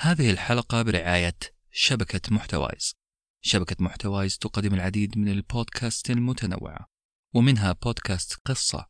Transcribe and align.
هذه 0.00 0.30
الحلقة 0.30 0.82
برعاية 0.82 1.36
شبكة 1.72 2.34
محتوايز. 2.34 2.96
شبكة 3.40 3.76
محتوايز 3.80 4.38
تقدم 4.38 4.74
العديد 4.74 5.18
من 5.18 5.28
البودكاست 5.28 6.10
المتنوعة 6.10 6.86
ومنها 7.34 7.72
بودكاست 7.72 8.34
قصة 8.44 8.86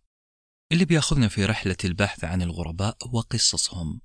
اللي 0.73 0.85
بياخذنا 0.85 1.29
في 1.29 1.45
رحلة 1.45 1.77
البحث 1.85 2.25
عن 2.25 2.43
الغرباء 2.43 2.97
وقصصهم 3.13 4.01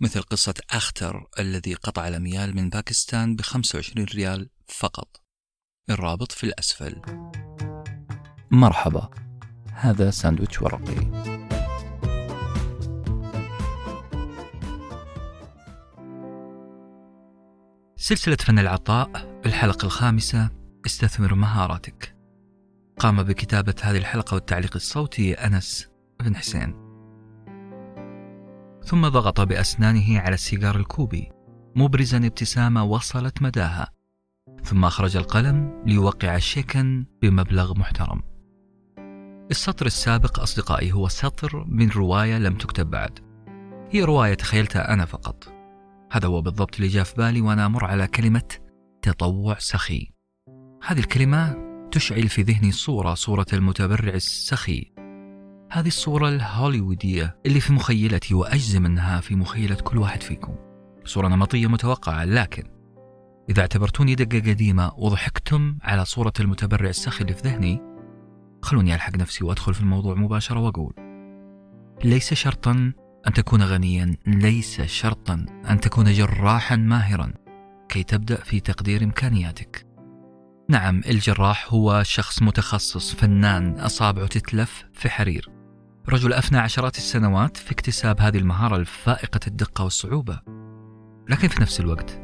مثل 0.00 0.22
قصة 0.22 0.54
أختر 0.70 1.26
الذي 1.38 1.74
قطع 1.74 2.08
الأميال 2.08 2.56
من 2.56 2.68
باكستان 2.68 3.36
ب 3.36 3.40
25 3.40 4.06
ريال 4.06 4.50
فقط. 4.68 5.22
الرابط 5.90 6.32
في 6.32 6.44
الأسفل. 6.44 7.02
مرحبا 8.50 9.10
هذا 9.72 10.10
ساندويتش 10.10 10.62
ورقي. 10.62 11.39
سلسلة 18.10 18.36
فن 18.36 18.58
العطاء 18.58 19.40
الحلقة 19.46 19.86
الخامسة 19.86 20.50
استثمر 20.86 21.34
مهاراتك. 21.34 22.16
قام 22.98 23.22
بكتابة 23.22 23.74
هذه 23.82 23.96
الحلقة 23.96 24.34
والتعليق 24.34 24.70
الصوتي 24.74 25.34
أنس 25.34 25.88
بن 26.20 26.36
حسين. 26.36 26.74
ثم 28.84 29.08
ضغط 29.08 29.40
بأسنانه 29.40 30.20
على 30.20 30.34
السيجار 30.34 30.76
الكوبي. 30.76 31.32
مبرزا 31.76 32.16
ابتسامة 32.16 32.84
وصلت 32.84 33.42
مداها. 33.42 33.90
ثم 34.64 34.84
أخرج 34.84 35.16
القلم 35.16 35.82
ليوقع 35.86 36.38
شيكا 36.38 37.04
بمبلغ 37.22 37.78
محترم. 37.78 38.22
السطر 39.50 39.86
السابق 39.86 40.40
أصدقائي 40.40 40.92
هو 40.92 41.08
سطر 41.08 41.64
من 41.68 41.90
رواية 41.90 42.38
لم 42.38 42.54
تكتب 42.54 42.90
بعد. 42.90 43.18
هي 43.90 44.02
رواية 44.04 44.34
تخيلتها 44.34 44.92
أنا 44.94 45.04
فقط. 45.04 45.59
هذا 46.12 46.28
هو 46.28 46.40
بالضبط 46.40 46.74
اللي 46.76 46.88
جاء 46.88 47.04
في 47.04 47.14
بالي 47.14 47.40
وأنا 47.40 47.66
أمر 47.66 47.84
على 47.84 48.06
كلمة 48.06 48.42
تطوع 49.02 49.56
سخي. 49.58 50.10
هذه 50.86 50.98
الكلمة 50.98 51.56
تشعل 51.90 52.28
في 52.28 52.42
ذهني 52.42 52.72
صورة 52.72 53.14
صورة 53.14 53.46
المتبرع 53.52 54.14
السخي. 54.14 54.92
هذه 55.72 55.88
الصورة 55.88 56.28
الهوليوودية 56.28 57.36
اللي 57.46 57.60
في 57.60 57.72
مخيلتي 57.72 58.34
وأجزم 58.34 58.86
أنها 58.86 59.20
في 59.20 59.34
مخيلة 59.34 59.74
كل 59.74 59.98
واحد 59.98 60.22
فيكم. 60.22 60.54
صورة 61.04 61.28
نمطية 61.28 61.66
متوقعة 61.66 62.24
لكن 62.24 62.62
إذا 63.50 63.60
اعتبرتوني 63.60 64.14
دقة 64.14 64.38
قديمة 64.38 64.92
وضحكتم 64.96 65.78
على 65.82 66.04
صورة 66.04 66.32
المتبرع 66.40 66.88
السخي 66.88 67.24
اللي 67.24 67.34
في 67.34 67.48
ذهني 67.48 67.82
خلوني 68.62 68.94
ألحق 68.94 69.16
نفسي 69.16 69.44
وأدخل 69.44 69.74
في 69.74 69.80
الموضوع 69.80 70.14
مباشرة 70.14 70.60
وأقول 70.60 70.94
ليس 72.04 72.34
شرطا 72.34 72.92
أن 73.26 73.32
تكون 73.32 73.62
غنيا 73.62 74.16
ليس 74.26 74.80
شرطا 74.80 75.46
أن 75.70 75.80
تكون 75.80 76.12
جراحا 76.12 76.76
ماهرا 76.76 77.32
كي 77.88 78.02
تبدأ 78.02 78.36
في 78.36 78.60
تقدير 78.60 79.04
إمكانياتك. 79.04 79.86
نعم 80.68 81.02
الجراح 81.06 81.72
هو 81.72 82.02
شخص 82.02 82.42
متخصص 82.42 83.14
فنان 83.14 83.80
أصابعه 83.80 84.26
تتلف 84.26 84.84
في 84.92 85.10
حرير. 85.10 85.48
رجل 86.08 86.32
أفنى 86.32 86.58
عشرات 86.58 86.96
السنوات 86.96 87.56
في 87.56 87.72
اكتساب 87.72 88.20
هذه 88.20 88.38
المهارة 88.38 88.76
الفائقة 88.76 89.40
الدقة 89.46 89.84
والصعوبة. 89.84 90.40
لكن 91.28 91.48
في 91.48 91.62
نفس 91.62 91.80
الوقت 91.80 92.20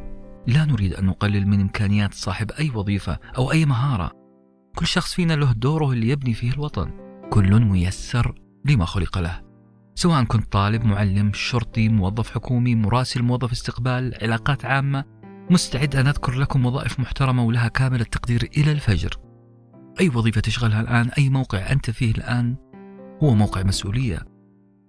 لا 0.47 0.65
نريد 0.65 0.95
أن 0.95 1.07
نقلل 1.07 1.49
من 1.49 1.61
إمكانيات 1.61 2.15
صاحب 2.15 2.51
أي 2.51 2.71
وظيفة 2.71 3.19
أو 3.37 3.53
أي 3.53 3.65
مهارة. 3.65 4.13
كل 4.77 4.87
شخص 4.87 5.15
فينا 5.15 5.33
له 5.33 5.53
دوره 5.53 5.93
اللي 5.93 6.09
يبني 6.09 6.35
فيه 6.35 6.53
الوطن. 6.53 6.91
كل 7.31 7.61
ميسر 7.61 8.35
لما 8.65 8.85
خلق 8.85 9.19
له. 9.19 9.46
سواء 9.99 10.25
كنت 10.25 10.53
طالب 10.53 10.85
معلم 10.85 11.33
شرطي 11.33 11.89
موظف 11.89 12.31
حكومي 12.31 12.75
مراسل 12.75 13.23
موظف 13.23 13.53
استقبال 13.53 14.15
علاقات 14.23 14.65
عامة 14.65 15.05
مستعد 15.51 15.97
أن 15.97 16.07
أذكر 16.07 16.33
لكم 16.33 16.67
وظائف 16.67 17.01
محترمة 17.01 17.45
ولها 17.45 17.69
كامل 17.69 18.01
التقدير 18.01 18.51
إلى 18.57 18.73
الفجر. 18.73 19.17
أي 20.01 20.09
وظيفة 20.09 20.41
تشغلها 20.41 20.81
الآن 20.81 21.09
أي 21.19 21.29
موقع 21.29 21.73
أنت 21.73 21.91
فيه 21.91 22.11
الآن 22.11 22.57
هو 23.23 23.35
موقع 23.35 23.63
مسؤولية. 23.63 24.19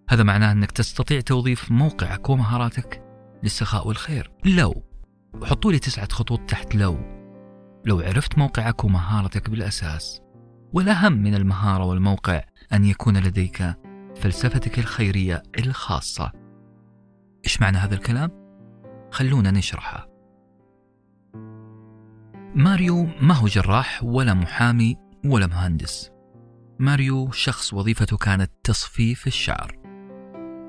هذا 0.09 0.23
معناه 0.23 0.51
أنك 0.51 0.71
تستطيع 0.71 1.19
توظيف 1.19 1.71
موقعك 1.71 2.29
ومهاراتك 2.29 3.03
للسخاء 3.43 3.87
والخير. 3.87 4.31
لو 4.45 4.83
حطوا 5.43 5.71
لي 5.71 5.79
تسعة 5.79 6.07
خطوط 6.11 6.39
تحت 6.39 6.75
لو. 6.75 6.97
لو 7.85 7.99
عرفت 7.99 8.37
موقعك 8.37 8.83
ومهارتك 8.83 9.49
بالأساس 9.49 10.21
والأهم 10.73 11.13
من 11.13 11.35
المهارة 11.35 11.83
والموقع 11.85 12.43
أن 12.73 12.85
يكون 12.85 13.17
لديك 13.17 13.75
فلسفتك 14.21 14.79
الخيرية 14.79 15.43
الخاصة. 15.59 16.31
إيش 17.45 17.61
معنى 17.61 17.77
هذا 17.77 17.95
الكلام؟ 17.95 18.31
خلونا 19.11 19.51
نشرحه. 19.51 20.07
ماريو 22.55 23.07
ما 23.21 23.33
هو 23.33 23.47
جراح 23.47 24.03
ولا 24.03 24.33
محامي 24.33 24.95
ولا 25.25 25.47
مهندس. 25.47 26.11
ماريو 26.79 27.31
شخص 27.31 27.73
وظيفته 27.73 28.17
كانت 28.17 28.51
تصفيف 28.63 29.27
الشعر. 29.27 29.77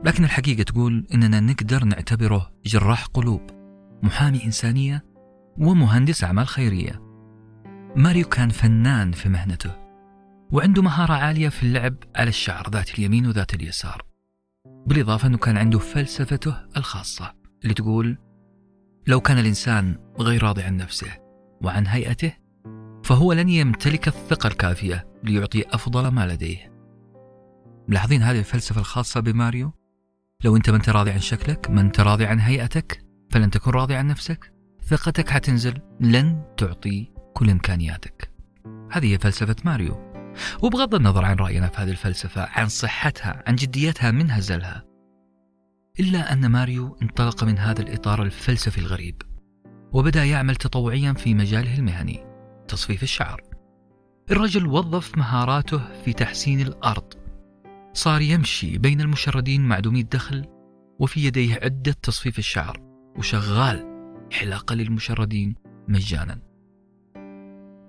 لكن 0.04 0.24
الحقيقة 0.24 0.62
تقول 0.62 1.06
إننا 1.14 1.40
نقدر 1.40 1.84
نعتبره 1.84 2.50
جراح 2.66 3.06
قلوب 3.06 3.42
محامي 4.02 4.44
إنسانية 4.44 5.04
ومهندس 5.58 6.24
أعمال 6.24 6.48
خيرية. 6.48 7.02
ماريو 7.96 8.24
كان 8.24 8.48
فنان 8.48 9.12
في 9.12 9.28
مهنته. 9.28 9.87
وعنده 10.52 10.82
مهارة 10.82 11.12
عالية 11.12 11.48
في 11.48 11.62
اللعب 11.62 11.94
على 12.16 12.28
الشعر 12.28 12.70
ذات 12.70 12.98
اليمين 12.98 13.26
وذات 13.26 13.54
اليسار. 13.54 14.02
بالإضافة 14.86 15.28
أنه 15.28 15.38
كان 15.38 15.56
عنده 15.56 15.78
فلسفته 15.78 16.56
الخاصة 16.76 17.34
اللي 17.62 17.74
تقول 17.74 18.18
لو 19.06 19.20
كان 19.20 19.38
الإنسان 19.38 19.98
غير 20.20 20.42
راضي 20.42 20.62
عن 20.62 20.76
نفسه 20.76 21.18
وعن 21.62 21.86
هيئته 21.86 22.32
فهو 23.04 23.32
لن 23.32 23.48
يمتلك 23.48 24.08
الثقة 24.08 24.46
الكافية 24.46 25.06
ليعطي 25.24 25.64
أفضل 25.68 26.08
ما 26.08 26.26
لديه. 26.26 26.72
ملاحظين 27.88 28.22
هذه 28.22 28.38
الفلسفة 28.38 28.80
الخاصة 28.80 29.20
بماريو؟ 29.20 29.72
لو 30.44 30.56
أنت 30.56 30.70
ما 30.70 30.76
أنت 30.76 30.88
راضي 30.88 31.10
عن 31.10 31.18
شكلك 31.18 31.70
ما 31.70 31.80
أنت 31.80 32.00
راضي 32.00 32.26
عن 32.26 32.40
هيئتك 32.40 33.04
فلن 33.30 33.50
تكون 33.50 33.72
راضي 33.72 33.94
عن 33.94 34.06
نفسك 34.06 34.52
ثقتك 34.82 35.28
حتنزل 35.28 35.80
لن 36.00 36.42
تعطي 36.56 37.12
كل 37.34 37.50
إمكانياتك. 37.50 38.30
هذه 38.92 39.12
هي 39.12 39.18
فلسفة 39.18 39.56
ماريو. 39.64 40.07
وبغض 40.62 40.94
النظر 40.94 41.24
عن 41.24 41.36
رأينا 41.36 41.66
في 41.66 41.82
هذه 41.82 41.90
الفلسفة 41.90 42.48
عن 42.52 42.68
صحتها 42.68 43.42
عن 43.46 43.56
جديتها 43.56 44.10
من 44.10 44.30
هزلها. 44.30 44.84
إلا 46.00 46.32
أن 46.32 46.46
ماريو 46.46 46.96
انطلق 47.02 47.44
من 47.44 47.58
هذا 47.58 47.82
الإطار 47.82 48.22
الفلسفي 48.22 48.78
الغريب 48.78 49.22
وبدأ 49.92 50.24
يعمل 50.24 50.56
تطوعيا 50.56 51.12
في 51.12 51.34
مجاله 51.34 51.78
المهني 51.78 52.24
تصفيف 52.68 53.02
الشعر. 53.02 53.42
الرجل 54.30 54.66
وظف 54.66 55.18
مهاراته 55.18 55.80
في 56.04 56.12
تحسين 56.12 56.60
الأرض. 56.60 57.14
صار 57.92 58.20
يمشي 58.20 58.78
بين 58.78 59.00
المشردين 59.00 59.62
معدومي 59.62 60.00
الدخل 60.00 60.46
وفي 60.98 61.24
يديه 61.24 61.54
عدة 61.62 61.92
تصفيف 62.02 62.38
الشعر 62.38 62.80
وشغال 63.16 63.86
حلاقة 64.32 64.74
للمشردين 64.74 65.54
مجانا. 65.88 66.47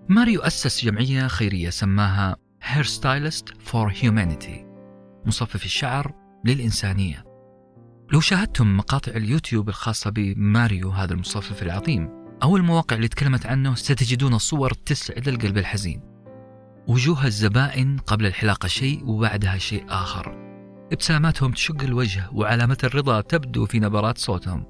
ماريو 0.10 0.42
أسس 0.42 0.86
جمعية 0.86 1.28
خيرية 1.28 1.70
سماها 1.70 2.36
Hair 2.64 2.86
Stylist 2.86 3.46
for 3.46 3.94
Humanity 4.02 4.66
مصفف 5.26 5.66
الشعر 5.66 6.14
للإنسانية. 6.46 7.26
لو 8.14 8.20
شاهدتم 8.20 8.78
مقاطع 8.78 9.12
اليوتيوب 9.12 9.70
الخاصة 9.70 10.10
بماريو 10.10 10.90
هذا 10.90 11.14
المصفف 11.14 11.64
العظيم 11.64 12.10
أو 12.44 12.58
المواقع 12.58 12.96
اللي 12.96 13.08
تكلمت 13.08 13.46
عنه 13.46 13.76
ستجدون 13.76 14.38
صور 14.38 14.74
تسعد 14.74 15.28
القلب 15.28 15.58
الحزين. 15.58 16.02
وجوه 16.88 17.26
الزبائن 17.26 17.98
قبل 17.98 18.26
الحلاقة 18.26 18.68
شيء 18.68 19.06
وبعدها 19.06 19.58
شيء 19.58 19.86
آخر. 19.90 20.38
ابتساماتهم 20.92 21.52
تشق 21.52 21.84
الوجه 21.84 22.30
وعلامة 22.32 22.78
الرضا 22.84 23.22
تبدو 23.22 23.66
في 23.66 23.80
نبرات 23.80 24.18
صوتهم. 24.18 24.66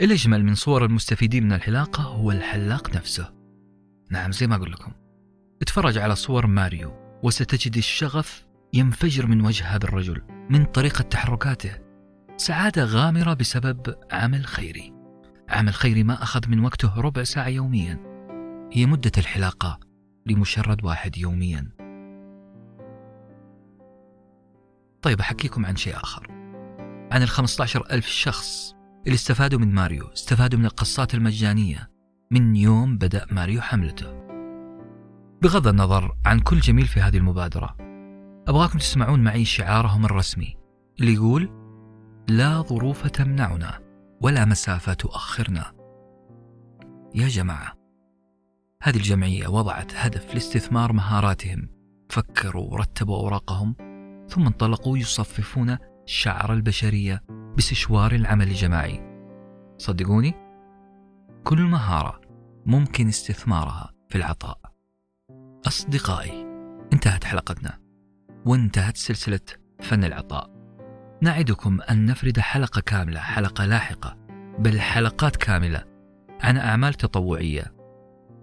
الأجمل 0.00 0.44
من 0.44 0.54
صور 0.54 0.84
المستفيدين 0.84 1.44
من 1.44 1.52
الحلاقة 1.52 2.02
هو 2.02 2.30
الحلاق 2.30 2.96
نفسه. 2.96 3.41
نعم 4.12 4.32
زي 4.32 4.46
ما 4.46 4.56
أقول 4.56 4.72
لكم. 4.72 4.92
اتفرج 5.62 5.98
على 5.98 6.16
صور 6.16 6.46
ماريو 6.46 7.20
وستجد 7.22 7.76
الشغف 7.76 8.46
ينفجر 8.72 9.26
من 9.26 9.46
وجه 9.46 9.64
هذا 9.64 9.84
الرجل 9.84 10.22
من 10.50 10.64
طريقة 10.64 11.02
تحركاته. 11.02 11.78
سعادة 12.36 12.84
غامرة 12.84 13.34
بسبب 13.34 13.94
عمل 14.12 14.46
خيري. 14.46 14.92
عمل 15.48 15.74
خيري 15.74 16.02
ما 16.02 16.22
أخذ 16.22 16.48
من 16.48 16.64
وقته 16.64 17.00
ربع 17.00 17.24
ساعة 17.24 17.48
يوميا. 17.48 17.98
هي 18.72 18.86
مدة 18.86 19.12
الحلاقة 19.18 19.80
لمشرد 20.26 20.84
واحد 20.84 21.18
يوميا. 21.18 21.68
طيب 25.02 25.20
أحكيكم 25.20 25.66
عن 25.66 25.76
شيء 25.76 25.96
آخر. 25.96 26.26
عن 27.12 27.22
الخمسة 27.22 27.62
عشر 27.62 27.86
ألف 27.90 28.06
شخص 28.06 28.74
اللي 29.06 29.14
استفادوا 29.14 29.58
من 29.58 29.74
ماريو 29.74 30.06
استفادوا 30.06 30.58
من 30.58 30.64
القصات 30.64 31.14
المجانية. 31.14 31.91
من 32.32 32.56
يوم 32.56 32.96
بدأ 32.96 33.26
ماريو 33.30 33.60
حملته. 33.60 34.22
بغض 35.42 35.66
النظر 35.66 36.16
عن 36.26 36.40
كل 36.40 36.60
جميل 36.60 36.86
في 36.86 37.00
هذه 37.00 37.16
المبادرة 37.16 37.76
أبغاكم 38.48 38.78
تسمعون 38.78 39.24
معي 39.24 39.44
شعارهم 39.44 40.04
الرسمي 40.04 40.56
اللي 41.00 41.14
يقول 41.14 41.50
لا 42.28 42.60
ظروف 42.60 43.06
تمنعنا 43.06 43.78
ولا 44.20 44.44
مسافة 44.44 44.92
تؤخرنا. 44.92 45.72
يا 47.14 47.28
جماعة 47.28 47.72
هذه 48.82 48.96
الجمعية 48.96 49.48
وضعت 49.48 49.94
هدف 49.94 50.34
لاستثمار 50.34 50.92
مهاراتهم. 50.92 51.68
فكروا 52.08 52.72
ورتبوا 52.72 53.16
أوراقهم 53.16 53.74
ثم 54.28 54.46
انطلقوا 54.46 54.98
يصففون 54.98 55.78
شعر 56.06 56.52
البشرية 56.52 57.22
باستشوار 57.28 58.12
العمل 58.12 58.48
الجماعي. 58.48 59.00
صدقوني؟ 59.78 60.34
كل 61.44 61.62
مهارة 61.62 62.21
ممكن 62.66 63.08
استثمارها 63.08 63.92
في 64.08 64.18
العطاء. 64.18 64.58
أصدقائي 65.66 66.46
انتهت 66.92 67.24
حلقتنا. 67.24 67.78
وانتهت 68.46 68.96
سلسلة 68.96 69.40
فن 69.80 70.04
العطاء. 70.04 70.50
نعدكم 71.22 71.80
أن 71.90 72.06
نفرد 72.06 72.40
حلقة 72.40 72.80
كاملة 72.80 73.20
حلقة 73.20 73.64
لاحقة 73.64 74.16
بل 74.58 74.80
حلقات 74.80 75.36
كاملة 75.36 75.84
عن 76.40 76.56
أعمال 76.56 76.94
تطوعية. 76.94 77.74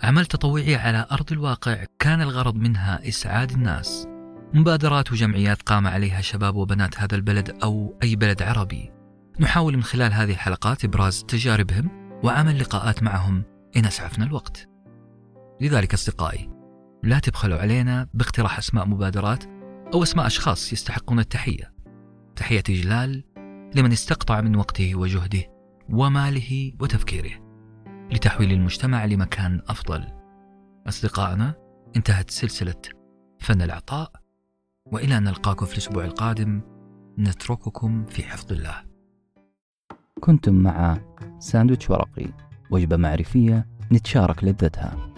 أعمال 0.04 0.26
تطوعية 0.26 0.78
على 0.78 1.08
أرض 1.12 1.32
الواقع 1.32 1.86
كان 2.00 2.22
الغرض 2.22 2.56
منها 2.56 3.08
إسعاد 3.08 3.52
الناس. 3.52 4.08
مبادرات 4.54 5.12
وجمعيات 5.12 5.62
قام 5.62 5.88
عليها 5.88 6.22
شباب 6.22 6.56
وبنات 6.56 7.00
هذا 7.00 7.16
البلد 7.16 7.58
أو 7.64 7.98
أي 8.04 8.16
بلد 8.16 8.44
عربي. 8.44 8.92
نحاول 9.40 9.76
من 9.76 9.84
خلال 9.84 10.14
هذه 10.14 10.32
الحلقات 10.32 10.86
إبراز 10.86 11.24
تجاربهم 11.24 11.90
وعمل 12.24 12.60
لقاءات 12.60 13.04
معهم 13.04 13.44
إن 13.78 13.86
أسعفنا 13.86 14.26
الوقت. 14.26 14.70
لذلك 15.62 15.94
أصدقائي 15.94 16.50
لا 17.04 17.20
تبخلوا 17.20 17.60
علينا 17.60 18.08
باقتراح 18.14 18.58
أسماء 18.58 18.86
مبادرات 18.86 19.44
أو 19.94 20.04
أسماء 20.04 20.28
أشخاص 20.28 20.74
يستحقون 20.74 21.20
التحية. 21.20 21.74
تحية 22.36 22.64
إجلال 22.70 23.24
لمن 23.76 23.92
استقطع 23.92 24.42
من 24.42 24.56
وقته 24.56 24.96
وجهده 24.96 25.44
وماله 25.90 26.74
وتفكيره 26.82 27.32
لتحويل 28.12 28.52
المجتمع 28.52 29.06
لمكان 29.06 29.62
أفضل. 29.68 30.08
أصدقائنا 30.88 31.54
انتهت 31.96 32.32
سلسلة 32.32 32.82
فن 33.40 33.62
العطاء 33.62 34.12
وإلى 34.86 35.18
أن 35.18 35.24
نلقاكم 35.24 35.66
في 35.66 35.74
الأسبوع 35.74 36.06
القادم 36.06 36.62
نترككم 37.20 38.06
في 38.06 38.24
حفظ 38.24 38.52
الله. 38.52 38.84
كنتم 40.22 40.54
مع 40.54 40.98
ساندويتش 41.40 41.90
ورقي. 41.90 42.49
وجبة 42.72 42.98
معرفية 42.98 43.66
نتشارك 43.92 44.44
لذتها. 44.44 45.09